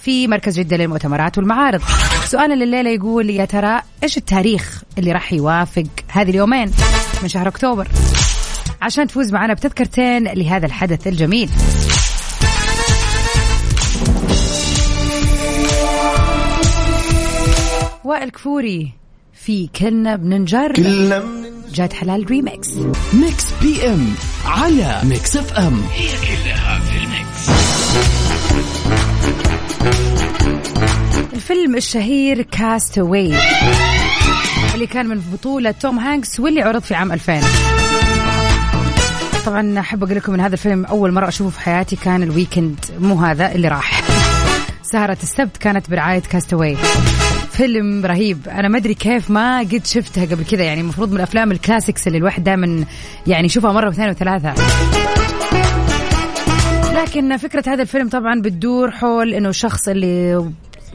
في 0.08 0.28
مركز 0.28 0.58
جدة 0.58 0.76
للمؤتمرات 0.76 1.38
والمعارض. 1.38 1.80
سؤالنا 2.24 2.64
لليلة 2.64 2.90
يقول 2.90 3.30
يا 3.30 3.44
ترى 3.44 3.80
إيش 4.02 4.16
التاريخ 4.16 4.82
اللي 4.98 5.12
راح 5.12 5.32
يوافق 5.32 5.86
هذه 6.08 6.30
اليومين 6.30 6.72
من 7.22 7.28
شهر 7.28 7.48
أكتوبر؟ 7.48 7.88
عشان 8.82 9.06
تفوز 9.06 9.32
معنا 9.32 9.54
بتذكرتين 9.54 10.24
لهذا 10.24 10.66
الحدث 10.66 11.06
الجميل. 11.06 11.50
وائل 18.04 18.30
كفوري 18.30 18.92
في 19.44 19.66
كلنا 19.66 20.16
بننجر 20.16 20.72
جاد 21.74 21.92
حلال 21.92 22.30
remix 22.30 22.68
Mix 23.12 23.44
PM 23.62 24.14
على 24.44 25.00
Mix 25.04 25.36
FM 25.36 25.82
هي 25.92 26.08
كلها 26.08 26.78
في 26.78 26.96
ال 26.96 27.07
Mix. 27.07 27.48
الفيلم 31.50 31.76
الشهير 31.76 32.42
Cast 32.42 32.88
Away 32.88 33.34
اللي 34.74 34.86
كان 34.86 35.06
من 35.06 35.22
بطولة 35.32 35.70
توم 35.70 35.98
هانكس 35.98 36.40
واللي 36.40 36.62
عرض 36.62 36.82
في 36.82 36.94
عام 36.94 37.12
2000 37.12 37.40
طبعا 39.46 39.80
أحب 39.80 40.04
أقول 40.04 40.16
لكم 40.16 40.34
إن 40.34 40.40
هذا 40.40 40.54
الفيلم 40.54 40.84
أول 40.84 41.12
مرة 41.12 41.28
أشوفه 41.28 41.50
في 41.50 41.60
حياتي 41.60 41.96
كان 41.96 42.22
ال 42.22 42.30
weekend 42.30 42.84
مو 43.00 43.14
هذا 43.14 43.52
اللي 43.52 43.68
راح. 43.68 44.02
سهرة 44.82 45.18
السبت 45.22 45.56
كانت 45.56 45.90
برعاية 45.90 46.20
Cast 46.20 46.48
Away 46.48 46.76
فيلم 47.50 48.06
رهيب. 48.06 48.48
أنا 48.48 48.68
ما 48.68 48.78
أدري 48.78 48.94
كيف 48.94 49.30
ما 49.30 49.58
قد 49.58 49.86
شفتها 49.86 50.24
قبل 50.24 50.44
كذا 50.44 50.64
يعني 50.64 50.80
المفروض 50.80 51.10
من 51.10 51.16
الافلام 51.16 51.52
ال 51.52 51.58
classics 51.58 52.06
اللي 52.06 52.18
الواحد 52.18 52.44
دائما 52.44 52.84
يعني 53.26 53.46
يشوفها 53.46 53.72
مرة 53.72 53.86
واثنين 53.86 54.08
وثلاثة. 54.08 54.54
لكن 57.02 57.36
فكرة 57.36 57.64
هذا 57.66 57.82
الفيلم 57.82 58.08
طبعا 58.08 58.40
بتدور 58.40 58.90
حول 58.90 59.34
إنه 59.34 59.48
الشخص 59.48 59.88
اللي 59.88 60.44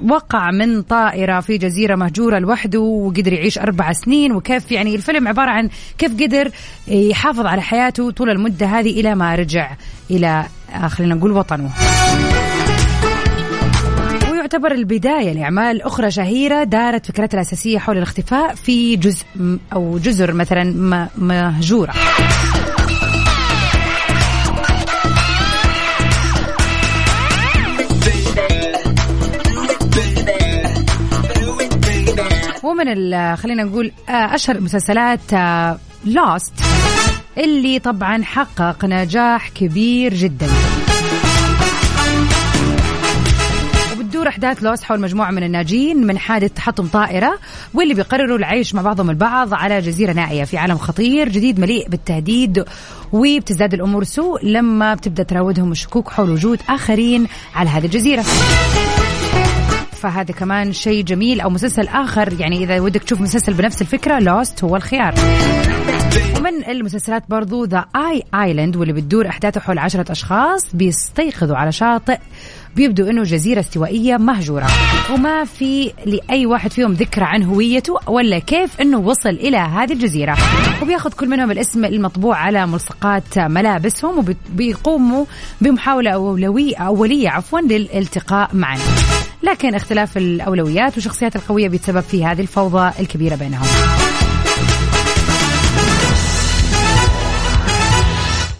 وقع 0.07 0.51
من 0.51 0.81
طائرة 0.81 1.39
في 1.39 1.57
جزيرة 1.57 1.95
مهجورة 1.95 2.39
لوحده 2.39 2.79
وقدر 2.79 3.33
يعيش 3.33 3.59
أربع 3.59 3.93
سنين. 3.93 4.31
وكيف 4.31 4.71
يعني 4.71 4.95
الفيلم 4.95 5.27
عبارة 5.27 5.49
عن 5.49 5.69
كيف 5.97 6.21
قدر 6.21 6.51
يحافظ 6.87 7.45
على 7.45 7.61
حياته 7.61 8.11
طول 8.11 8.29
المدة 8.29 8.65
هذه 8.65 8.99
إلى 8.99 9.15
ما 9.15 9.35
رجع 9.35 9.71
إلى 10.11 10.45
خلينا 10.87 11.15
نقول 11.15 11.31
وطنه. 11.31 11.69
ويعتبر 14.31 14.71
البداية 14.71 15.33
لأعمال 15.33 15.81
أخرى 15.81 16.11
شهيرة 16.11 16.63
دارت 16.63 17.05
فكرتها 17.05 17.37
الأساسية 17.37 17.79
حول 17.79 17.97
الاختفاء 17.97 18.55
في 18.55 18.95
جزء 18.95 19.25
أو 19.73 19.97
جزر 19.97 20.33
مثلا 20.33 20.63
مهجورة. 21.17 21.93
ومن 32.83 33.35
خلينا 33.35 33.63
نقول 33.63 33.91
أشهر 34.09 34.61
مسلسلات 34.61 35.31
لوست 36.05 36.53
اللي 37.37 37.79
طبعا 37.79 38.23
حقق 38.23 38.85
نجاح 38.85 39.49
كبير 39.49 40.13
جدا. 40.13 40.47
وبتدور 43.93 44.27
أحداث 44.27 44.63
لوست 44.63 44.83
حول 44.83 44.99
مجموعة 44.99 45.31
من 45.31 45.43
الناجين 45.43 46.07
من 46.07 46.17
حادث 46.17 46.51
تحطم 46.51 46.87
طائرة 46.87 47.39
واللي 47.73 47.93
بيقرروا 47.93 48.37
العيش 48.37 48.75
مع 48.75 48.81
بعضهم 48.81 49.09
البعض 49.09 49.53
على 49.53 49.81
جزيرة 49.81 50.13
نائية 50.13 50.43
في 50.43 50.57
عالم 50.57 50.77
خطير 50.77 51.29
جديد 51.29 51.59
مليء 51.59 51.89
بالتهديد 51.89 52.65
وبتزداد 53.13 53.73
الأمور 53.73 54.03
سوء 54.03 54.45
لما 54.45 54.93
بتبدأ 54.93 55.23
تراودهم 55.23 55.71
الشكوك 55.71 56.09
حول 56.09 56.29
وجود 56.29 56.59
آخرين 56.69 57.27
على 57.55 57.69
هذه 57.69 57.85
الجزيرة. 57.85 58.25
فهذا 60.03 60.33
كمان 60.33 60.73
شيء 60.73 61.03
جميل 61.03 61.41
أو 61.41 61.49
مسلسل 61.49 61.87
آخر. 61.87 62.33
يعني 62.39 62.63
إذا 62.63 62.79
ودك 62.79 63.03
تشوف 63.03 63.21
مسلسل 63.21 63.53
بنفس 63.53 63.81
الفكرة 63.81 64.19
Lost 64.19 64.63
هو 64.63 64.75
الخيار. 64.75 65.13
ومن 66.37 66.65
المسلسلات 66.67 67.23
برضو 67.29 67.65
The 67.65 67.85
I-Land 67.95 68.75
واللي 68.75 68.93
بتدور 68.93 69.27
أحداثه 69.27 69.61
حول 69.61 69.79
عشرة 69.79 70.11
أشخاص 70.11 70.75
بيستيقظوا 70.75 71.55
على 71.55 71.71
شاطئ 71.71 72.17
بيبدو 72.75 73.09
أنه 73.09 73.23
جزيرة 73.23 73.59
استوائية 73.59 74.17
مهجورة. 74.17 74.67
وما 75.13 75.43
في 75.43 75.91
لأي 76.05 76.45
واحد 76.45 76.71
فيهم 76.71 76.93
ذكرى 76.93 77.25
عن 77.25 77.43
هويته 77.43 77.93
ولا 78.07 78.39
كيف 78.39 78.81
أنه 78.81 78.97
وصل 78.97 79.29
إلى 79.29 79.57
هذه 79.57 79.93
الجزيرة. 79.93 80.37
وبياخذ 80.81 81.13
كل 81.13 81.29
منهم 81.29 81.51
الاسم 81.51 81.85
المطبوع 81.85 82.37
على 82.37 82.67
ملصقات 82.67 83.39
ملابسهم 83.39 84.25
وبيقوموا 84.49 85.25
بمحاولة 85.61 86.11
أولوية 86.11 86.77
أولية 86.77 87.29
عفوا 87.29 87.59
للالتقاء 87.59 88.49
معا. 88.53 88.77
لكن 89.43 89.75
اختلاف 89.75 90.17
الأولويات 90.17 90.95
والشخصيات 90.95 91.35
القوية 91.35 91.69
بيتسبب 91.69 91.99
في 91.99 92.25
هذه 92.25 92.41
الفوضى 92.41 92.91
الكبيرة 92.99 93.35
بينهم. 93.35 93.67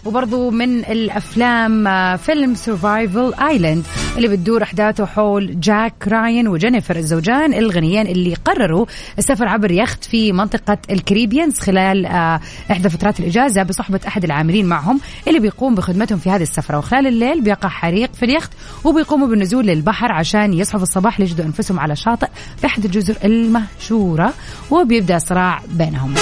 وبرضو 0.04 0.50
من 0.50 0.78
الأفلام 0.78 1.86
آه، 1.86 2.16
فيلم 2.16 2.54
Survival 2.54 3.34
Island 3.34 3.84
اللي 4.16 4.28
بتدور 4.28 4.62
أحداثه 4.62 5.06
حول 5.06 5.60
جاك 5.60 6.08
راين 6.08 6.48
وجينيفر 6.48 6.96
الزوجان 6.96 7.54
الغنيين 7.54 8.06
اللي 8.06 8.34
قرروا 8.34 8.86
السفر 9.18 9.48
عبر 9.48 9.70
يخت 9.70 10.04
في 10.04 10.32
منطقة 10.32 10.78
ال 10.90 10.96
Caribbeans 10.96 11.58
خلال 11.58 12.06
آه، 12.06 12.40
إحدى 12.70 12.88
فترات 12.88 13.20
الإجازة 13.20 13.62
بصحبة 13.62 14.00
أحد 14.08 14.24
العاملين 14.24 14.66
معهم 14.66 15.00
اللي 15.28 15.40
بيقوم 15.40 15.74
بخدمتهم 15.74 16.18
في 16.18 16.30
هذه 16.30 16.42
السفرة. 16.42 16.78
وخلال 16.78 17.06
الليل 17.06 17.40
بيقع 17.40 17.68
حريق 17.68 18.14
في 18.14 18.24
اليخت 18.24 18.50
وبيقوموا 18.84 19.28
بالنزول 19.28 19.66
للبحر 19.66 20.12
عشان 20.12 20.52
يصحوا 20.52 20.78
في 20.78 20.82
الصباح 20.82 21.20
ليجدوا 21.20 21.44
أنفسهم 21.44 21.80
على 21.80 21.96
شاطئ 21.96 22.28
في 22.56 22.66
أحد 22.66 22.84
الجزر 22.84 23.16
المهجورة 23.24 24.32
وبيبدأ 24.70 25.18
صراع 25.18 25.62
بينهم. 25.68 26.14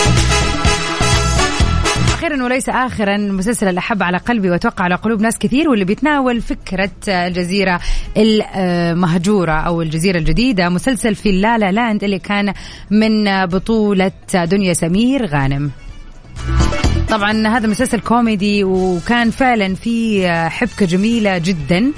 أخيرا 2.22 2.44
وليس 2.44 2.68
اخرا 2.68 3.16
مسلسل 3.16 3.68
الأحب 3.68 4.02
على 4.02 4.18
قلبي 4.18 4.50
وأتوقع 4.50 4.84
على 4.84 4.94
قلوب 4.94 5.20
ناس 5.20 5.38
كثير 5.38 5.68
واللي 5.68 5.84
بيتناول 5.84 6.40
فكرة 6.40 6.90
الجزيرة 7.08 7.80
المهجورة 8.16 9.52
أو 9.52 9.82
الجزيرة 9.82 10.18
الجديدة. 10.18 10.68
مسلسل 10.68 11.14
في 11.14 11.32
لا 11.32 11.58
لا 11.58 11.72
لاند 11.72 12.04
اللي 12.04 12.18
كان 12.18 12.54
من 12.90 13.46
بطولة 13.46 14.12
دنيا 14.34 14.72
سمير 14.72 15.26
غانم. 15.26 15.70
طبعا 17.08 17.48
هذا 17.48 17.66
مسلسل 17.66 18.00
كوميدي 18.00 18.64
وكان 18.64 19.30
فعلا 19.30 19.74
في 19.74 20.28
حبكة 20.50 20.86
جميلة 20.86 21.38
جدا 21.38 21.92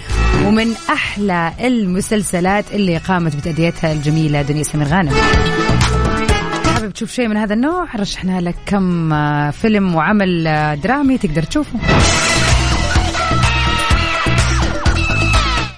ومن 0.45 0.73
أحلى 0.91 1.53
المسلسلات 1.61 2.65
اللي 2.73 2.97
قامت 2.97 3.37
بتأديتها 3.37 3.93
الجميلة 3.93 4.43
دنيا 4.43 4.63
سمير 4.63 4.87
غانم. 4.87 5.13
تشوف 7.05 7.17
شيء 7.17 7.29
من 7.29 7.37
هذا 7.37 7.55
النوع 7.55 7.87
رشحنا 7.97 8.41
لك 8.41 8.55
كم 8.67 9.13
آه، 9.13 9.51
فيلم 9.51 9.95
وعمل 9.95 10.47
آه، 10.47 10.75
درامي 10.75 11.19
تقدر 11.19 11.43
تشوفه. 11.43 11.79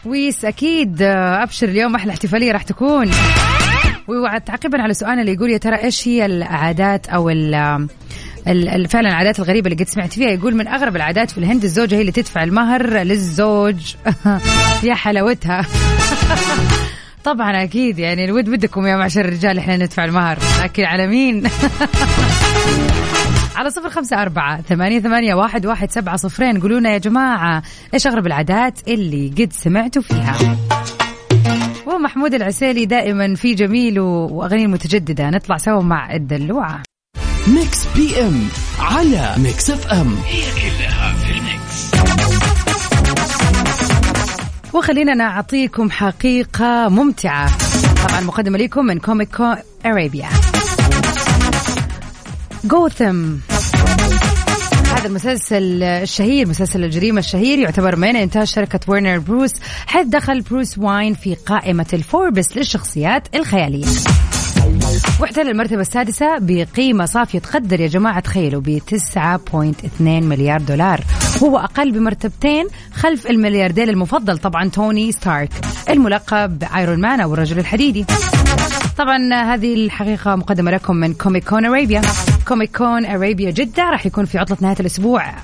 ويس 0.04 0.44
أكيد 0.44 1.02
آه، 1.02 1.42
أبشر 1.42 1.68
اليوم 1.68 1.94
أحلى 1.94 2.10
احتفالية 2.10 2.52
راح 2.52 2.62
تكون. 2.62 3.10
ووعد 4.08 4.40
تعقيبا 4.40 4.82
على 4.82 4.94
سؤالنا 4.94 5.20
اللي 5.20 5.32
يقول 5.32 5.50
يا 5.50 5.58
ترى 5.58 5.76
إيش 5.76 6.08
هي 6.08 6.26
العادات 6.26 7.06
أو 7.08 7.28
فعلا 8.88 9.08
العادات 9.08 9.38
الغريبة 9.38 9.70
اللي 9.70 9.84
قد 9.84 9.90
سمعت 9.90 10.12
فيها؟ 10.12 10.30
يقول 10.30 10.54
من 10.54 10.68
أغرب 10.68 10.96
العادات 10.96 11.30
في 11.30 11.38
الهند 11.38 11.64
الزوجة 11.64 11.94
هي 11.94 12.00
اللي 12.00 12.12
تدفع 12.12 12.42
المهر 12.42 12.92
للزوج. 12.92 13.94
يا 14.88 14.94
حلاوتها. 14.94 15.66
طبعا 17.26 17.62
أكيد 17.62 17.98
يعني 17.98 18.24
الود 18.24 18.48
ودكم 18.48 18.86
يا 18.86 18.96
معشر 18.96 19.20
الرجال 19.20 19.58
إحنا 19.58 19.76
ندفع 19.76 20.04
المهر. 20.04 20.38
لكن 20.62 20.84
على 20.84 21.06
مين؟ 21.06 21.42
على 23.56 23.70
صفر 23.70 23.90
خمسة 23.90 24.22
أربعة 24.22 24.62
ثمانية, 24.62 25.00
ثمانية 25.00 25.34
واحد, 25.34 25.66
واحد 25.66 25.90
سبعة 25.90 26.16
صفرين. 26.16 26.60
قولونا 26.60 26.90
يا 26.90 26.98
جماعة 26.98 27.62
إيش 27.94 28.06
أغرب 28.06 28.26
العادات 28.26 28.88
اللي 28.88 29.34
قد 29.38 29.52
سمعتوا 29.52 30.02
فيها؟ 30.02 30.36
ومحمود 31.86 32.34
العسيلي 32.34 32.86
دائما 32.86 33.34
في 33.34 33.54
جميل 33.54 34.00
وأغاني 34.00 34.66
متجددة. 34.66 35.30
نطلع 35.30 35.56
سوا 35.56 35.82
مع 35.82 36.14
الدلوعة. 36.14 36.82
Mix 37.48 37.86
PM 37.96 38.48
على 38.78 39.34
Mix 39.38 39.70
FM. 39.70 40.16
هي 40.26 40.42
كلها 40.42 40.85
وخلينا 44.76 45.14
نعطيكم 45.14 45.90
حقيقة 45.90 46.88
ممتعة. 46.88 47.50
طبعا 48.08 48.20
مقدمة 48.20 48.58
لكم 48.58 48.84
من 48.86 48.98
Comic 48.98 49.33
Con 49.33 49.54
Arabia 49.86 50.28
Gotham 52.64 53.34
هذا 54.96 55.06
المسلسل 55.06 55.82
الشهير 55.82 56.48
مسلسل 56.48 56.84
الجريمة 56.84 57.18
الشهير 57.18 57.58
يعتبر 57.58 57.96
من 57.96 58.16
إنتاج 58.16 58.46
شركة 58.46 58.80
Warner 58.88 59.18
Bros 59.18 59.52
حيث 59.86 60.06
دخل 60.06 60.40
بروس 60.40 60.78
واين 60.78 61.14
في 61.14 61.34
قائمة 61.34 61.86
الفوربس 61.92 62.56
للشخصيات 62.56 63.28
الخيالية. 63.34 63.86
واحتل 65.20 65.48
المرتبة 65.48 65.80
السادسة 65.80 66.38
بقيمة 66.38 67.04
صافية 67.04 67.38
تقدر 67.38 67.80
يا 67.80 67.86
جماعة 67.86 68.20
تخيلوا 68.20 68.60
ب 68.60 68.78
9.2 68.78 70.00
مليار 70.00 70.60
دولار. 70.60 71.00
هو 71.42 71.58
أقل 71.58 71.92
بمرتبتين 71.92 72.66
خلف 72.94 73.26
الملياردير 73.26 73.88
المفضل 73.88 74.38
طبعا 74.38 74.68
توني 74.68 75.12
ستارك 75.12 75.50
الملقب 75.90 76.58
ب 76.58 76.67
Iron 76.67 77.00
Man 77.00 77.20
أو 77.20 77.34
الرجل 77.34 77.58
الحديدي. 77.58 78.04
طبعا 78.98 79.34
هذه 79.54 79.74
الحقيقة 79.74 80.36
مقدمة 80.36 80.70
لكم 80.70 80.96
من 80.96 81.14
Comic 81.14 81.48
Con 81.48 81.64
Arabia 81.64 82.02
Comic 82.48 82.76
Con 82.76 83.06
Arabia 83.06 83.50
جدة 83.50 83.90
راح 83.90 84.06
يكون 84.06 84.24
في 84.24 84.38
عطلة 84.38 84.56
نهاية 84.60 84.76
الأسبوع 84.80 85.34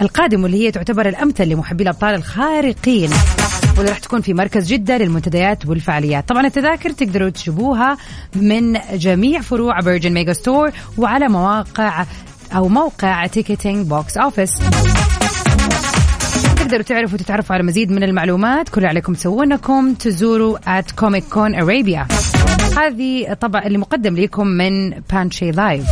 القادم 0.00 0.42
واللي 0.42 0.66
هي 0.66 0.70
تعتبر 0.70 1.08
الأمثل 1.08 1.48
لمحبي 1.48 1.82
الأبطال 1.82 2.14
الخارقين. 2.14 3.10
واللي 3.76 3.90
راح 3.90 3.98
تكون 3.98 4.20
في 4.20 4.34
مركز 4.34 4.72
جدة 4.72 4.98
للمنتديات 4.98 5.66
والفعاليات. 5.66 6.28
طبعا 6.28 6.46
التذاكر 6.46 6.90
تقدروا 6.90 7.28
تشوفوها 7.28 7.96
من 8.34 8.78
جميع 8.92 9.40
فروع 9.40 9.80
Virgin 9.80 10.12
Megastore 10.12 10.70
وعلى 10.98 11.28
مواقع 11.28 12.04
أو 12.56 12.68
موقع 12.68 13.26
ticketing 13.26 13.86
box 13.86 14.16
office 14.16 14.50
تقدروا 16.56 16.82
تعرفوا 16.82 17.14
وتتعرفوا 17.14 17.54
على 17.54 17.64
مزيد 17.64 17.90
من 17.92 18.02
المعلومات. 18.02 18.68
كل 18.68 18.75
اللي 18.75 18.86
عليكم 18.86 19.14
تسوونه 19.14 19.67
إنكم 19.67 19.94
تزوروا 19.94 20.58
at 20.58 20.94
Comic 20.96 21.24
Con 21.24 21.54
Arabia 21.54 22.06
هذه 22.78 23.34
طبعا 23.40 23.66
اللي 23.66 23.78
مقدم 23.78 24.16
لكم 24.16 24.46
من 24.46 24.90
بانشي 24.90 25.50
لايف 25.50 25.84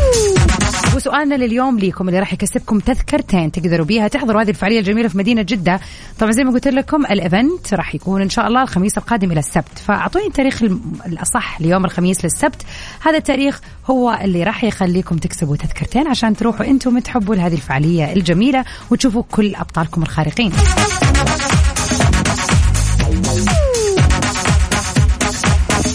وسؤالنا 1.00 1.34
لليوم 1.34 1.78
ليكم 1.78 2.08
اللي 2.08 2.20
راح 2.20 2.32
يكسبكم 2.32 2.78
تذكرتين 2.78 3.52
تقدروا 3.52 3.86
بيها 3.86 4.08
تحضروا 4.08 4.42
هذه 4.42 4.50
الفعالية 4.50 4.78
الجميلة 4.78 5.08
في 5.08 5.18
مدينة 5.18 5.42
جدة. 5.42 5.80
طبعا 6.18 6.32
زي 6.32 6.44
ما 6.44 6.50
قلت 6.50 6.68
لكم 6.68 7.06
ال 7.06 7.18
event 7.18 7.74
راح 7.74 7.94
يكون 7.94 8.22
إن 8.22 8.30
شاء 8.30 8.46
الله 8.46 8.62
الخميس 8.62 8.98
القادم 8.98 9.32
إلى 9.32 9.40
السبت. 9.40 9.78
فأعطوني 9.86 10.26
التاريخ 10.26 10.62
الأصح 11.06 11.60
ليوم 11.60 11.84
الخميس 11.84 12.24
للسبت. 12.24 12.62
هذا 13.02 13.16
التاريخ 13.16 13.60
هو 13.90 14.18
اللي 14.22 14.44
راح 14.44 14.64
يخليكم 14.64 15.16
تكسبوا 15.16 15.56
تذكرتين 15.56 16.08
عشان 16.08 16.36
تروحوا 16.36 16.66
أنتم 16.66 16.98
تحبوا 16.98 17.34
لهذه 17.34 17.54
الفعالية 17.54 18.12
الجميلة 18.12 18.64
وتشوفوا 18.90 19.22
كل 19.30 19.54
أبطالكم 19.54 20.02
الخارقين. 20.02 20.52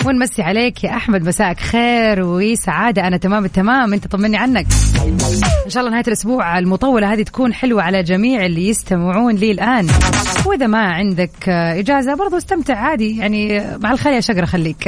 ونمسي 0.06 0.42
عليك 0.42 0.84
يا 0.84 0.96
أحمد 0.96 1.28
مساءك 1.28 1.60
خير 1.60 2.22
وسعاده 2.24 3.08
أنا 3.08 3.18
تمام 3.18 3.46
التمام 3.46 3.94
أنت 3.94 4.08
طمني 4.08 4.38
عنك. 4.38 4.68
إن 5.66 5.70
شاء 5.70 5.80
الله 5.80 5.92
نهاية 5.92 6.04
الأسبوع 6.08 6.60
المطولة 6.60 7.14
هذه 7.14 7.24
تكون 7.24 7.54
حلوة 7.54 7.84
على 7.84 8.04
جميع 8.04 8.46
اللي 8.46 8.70
يستمعون 8.70 9.36
لي 9.36 9.52
الآن. 9.52 9.88
وإذا 10.46 10.68
ما 10.68 10.94
عندك 10.94 11.50
إجازة 11.50 12.16
برضو 12.16 12.38
استمتع 12.38 12.76
عادي. 12.76 13.18
يعني 13.18 13.64
مع 13.78 13.92
الخير 13.92 14.14
يا 14.14 14.20
شقرة 14.20 14.46
خليك. 14.46 14.88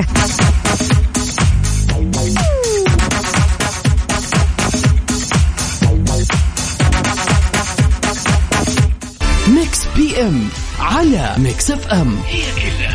Mix 9.47 9.87
PM 9.95 10.49
على 10.79 11.35
Mix 11.37 11.71
FM. 11.71 12.17
هي 12.27 12.43
كلها 12.55 12.86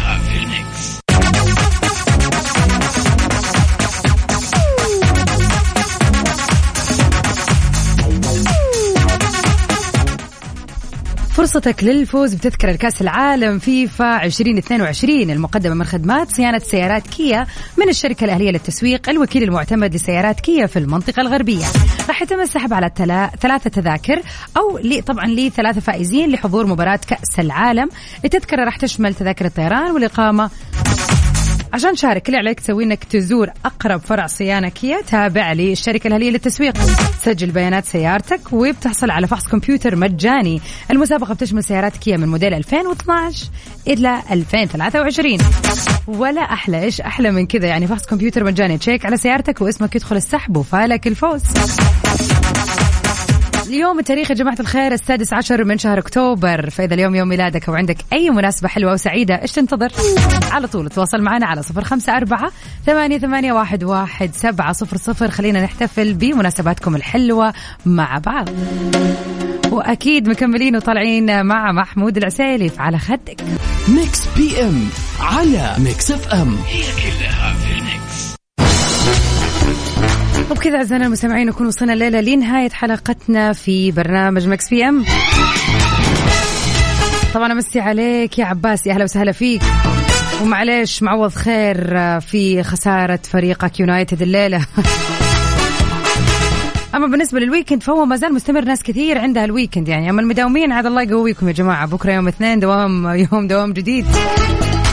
فرصتك 11.42 11.85
للفوز 11.85 12.35
بتذكرة 12.35 12.72
كأس 12.72 13.02
العالم 13.02 13.59
فيفا 13.59 14.24
2022 14.24 15.31
المقدمة 15.31 15.74
من 15.74 15.85
خدمات 15.85 16.31
صيانة 16.31 16.59
سيارات 16.59 17.07
كيا 17.07 17.46
من 17.78 17.88
الشركة 17.88 18.24
الأهلية 18.24 18.50
للتسويق 18.50 19.09
الوكيل 19.09 19.42
المعتمد 19.42 19.94
لسيارات 19.94 20.40
كيا 20.40 20.66
في 20.66 20.78
المنطقة 20.78 21.20
الغربية. 21.20 21.64
راح 22.09 22.22
يتم 22.22 22.40
السحب 22.40 22.72
على. 22.72 22.90
ثلاثة 23.40 23.70
تذاكر 23.70 24.22
أو 24.57 24.78
لي 24.78 25.00
طبعا 25.00 25.26
لثلاثة 25.26 25.81
فائزين 25.81 26.31
لحضور 26.31 26.66
مباراة 26.66 27.00
كأس 27.09 27.38
العالم. 27.38 27.88
التذكرة 28.24 28.64
راح 28.64 28.76
تشمل 28.76 29.14
تذاكر 29.14 29.44
الطيران 29.44 29.90
والإقامة. 29.90 30.50
عشان 31.72 31.92
تشارك 31.92 32.26
اللي 32.26 32.38
عليك 32.38 32.61
تسوي 32.61 32.85
إنك 32.85 33.04
تزور 33.04 33.50
أقرب 33.64 34.00
فرع 34.00 34.26
صيانه 34.26 34.68
كيا 34.68 35.00
تابع 35.00 35.52
للشركة 35.52 36.08
الأهلية 36.08 36.30
للتسويق. 36.30 36.72
تسجل 37.22 37.50
بيانات 37.50 37.85
سيارتك 37.85 38.40
وبتحصل 38.52 39.11
على 39.11 39.26
فحص 39.26 39.48
كمبيوتر 39.48 39.96
مجاني. 39.96 40.61
المسابقة 40.90 41.35
بتشمل 41.35 41.64
سيارات 41.64 41.96
كيا 41.96 42.16
من 42.16 42.28
موديل 42.28 42.54
2012 42.54 43.46
إلى 43.88 44.22
2023 44.30 45.38
ولا 46.06 46.40
أحلى 46.40 46.82
إيش 46.82 47.00
أحلى 47.00 47.30
من 47.30 47.46
كذا؟ 47.46 47.66
يعني 47.66 47.87
فحص 47.87 48.06
كمبيوتر 48.06 48.44
مجاني. 48.44 48.78
تشيك 48.78 49.06
على 49.06 49.16
سيارتك 49.16 49.61
واسمك 49.61 49.96
يدخل 49.96 50.16
السحب 50.16 50.56
وفالك 50.56 51.06
الفوز. 51.06 51.42
اليوم 53.72 53.98
التاريخ 53.98 54.30
يا 54.30 54.35
جماعة 54.35 54.56
الخير 54.61 54.92
السادس 54.92 55.32
عشر 55.32 55.64
من 55.64 55.78
شهر 55.78 55.98
أكتوبر. 55.98 56.70
فإذا 56.70 56.94
اليوم 56.94 57.14
يوم 57.14 57.28
ميلادك 57.28 57.68
أو 57.68 57.74
عندك 57.74 57.96
أي 58.12 58.30
مناسبة 58.30 58.68
حلوة 58.68 58.92
وسعيدة 58.92 59.42
إيش 59.42 59.52
تنتظر؟ 59.52 59.92
على 60.50 60.66
طول 60.68 60.88
تواصل 60.88 61.22
معنا 61.22 61.46
على 61.46 61.62
صفر 61.62 61.85
خمسة 61.85 62.16
أربعة 62.16 62.52
ثمانية, 62.87 63.18
ثمانية 63.18 63.52
واحد, 63.52 63.85
واحد 63.85 64.35
سبعة 64.35 64.72
صفر 64.72 64.96
صفر. 64.96 65.30
خلينا 65.30 65.62
نحتفل 65.62 66.14
بمناسباتكم 66.14 66.96
الحلوة 66.96 67.52
مع 67.87 68.18
بعض. 68.18 68.48
وأكيد 69.70 70.28
مكملين 70.28 70.76
وطالعين 70.76 71.46
مع 71.46 71.72
محمود 71.72 72.16
العسيلي 72.16 72.70
على 72.78 72.98
خدك. 72.98 73.40
Mix 73.88 74.20
PM 74.37 74.88
على 75.20 75.74
Mix 75.79 76.11
FM. 76.11 76.57
هي 76.68 76.82
كلها 76.82 77.54
في 77.54 77.71
وبكذا 80.53 80.77
أعزائنا 80.77 81.07
المستمعين 81.07 81.47
نكون 81.47 81.67
وصلنا 81.67 81.93
الليلة 81.93 82.21
لنهاية 82.21 82.71
حلقتنا 82.71 83.53
في 83.53 83.91
برنامج 83.91 84.49
Mix 84.48 84.70
PM. 84.70 85.05
طبعا 87.35 87.53
أمسي 87.53 87.81
عليك 87.81 88.38
يا 88.38 88.45
عباس 88.45 88.87
يا 88.87 88.93
أهلا 88.93 89.05
وسهلا 89.05 89.33
فيك. 89.33 89.62
ومعليش 90.43 91.03
معوض 91.03 91.33
خير 91.33 91.77
في 92.21 92.62
خسارة 92.62 93.21
فريقك 93.31 93.81
United 93.81 94.22
الليلة. 94.23 94.67
أما 96.95 97.07
بالنسبة 97.07 97.41
لل 97.40 97.50
weekend 97.50 97.83
فهو 97.83 98.05
ما 98.05 98.17
زال 98.17 98.35
مستمر 98.35 98.65
ناس 98.65 98.83
كثير 98.83 99.19
عندها 99.19 99.45
ال 99.44 99.50
weekend 99.50 99.88
يعني. 99.88 100.11
أما 100.11 100.21
المداومين 100.21 100.73
عاد 100.73 100.87
الله 100.87 101.03
يقويكم 101.03 101.49
يا 101.49 101.53
جماعة. 101.53 101.87
بكرة 101.87 102.12
يوم 102.12 102.29
اثنين 102.29 102.61
دوام 102.61 103.07
يوم 103.07 103.47
دوام 103.47 103.73
جديد. 103.73 104.07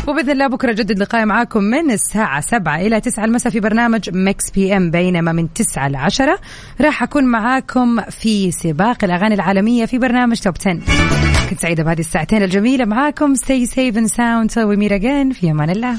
وبإذن 0.07 0.29
الله 0.29 0.47
بكرة 0.47 0.71
جدد 0.71 0.99
لقائي 0.99 1.25
معاكم 1.25 1.63
من 1.63 1.91
الساعة 1.91 2.41
7 2.41 2.75
إلى 2.75 3.01
9 3.01 3.25
المساء 3.25 3.51
في 3.51 3.59
برنامج 3.59 4.09
Mix 4.13 4.51
PM 4.51 4.91
بينما 4.91 5.31
من 5.31 5.53
9 5.53 5.87
ل 5.87 5.95
10 5.95 6.39
راح 6.81 7.03
أكون 7.03 7.23
معاكم 7.23 8.01
في 8.01 8.51
سباق 8.51 9.03
الأغاني 9.03 9.35
العالمية 9.35 9.85
في 9.85 9.97
برنامج 9.97 10.39
Top 10.39 10.53
10 10.59 10.79
كنت 11.49 11.59
سعيدة 11.59 11.83
بهذه 11.83 11.99
الساعتين 11.99 12.43
الجميلة. 12.43 12.85
معاكم 12.85 13.35
stay 13.35 13.67
safe 13.69 13.95
and 13.95 14.15
sound. 14.17 14.57
وميرا 14.57 15.29
في 15.33 15.51
أمان 15.51 15.69
الله. 15.69 15.97